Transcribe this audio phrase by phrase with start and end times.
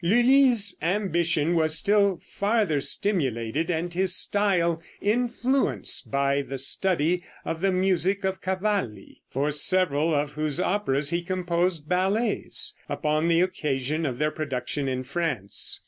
[0.03, 7.71] Lulli's ambition was still farther stimulated and his style influenced by the study of the
[7.71, 14.17] music of Cavalli, for several of whose operas he composed ballets, upon the occasion of
[14.17, 15.79] their production in France.